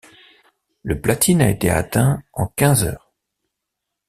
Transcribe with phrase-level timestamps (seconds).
[0.81, 3.13] Le platine a été atteint en quinze heures.